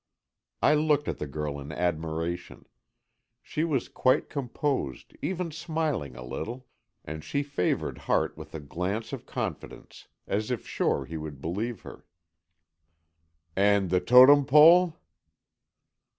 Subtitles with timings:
[0.63, 2.65] I looked at the girl in admiration.
[3.39, 6.65] She was quite composed, even smiling a little,
[7.05, 11.81] and she favoured Hart with a glance of confidence, as if sure he would believe
[11.81, 12.03] her.
[13.55, 14.97] "And the Totem Pole?"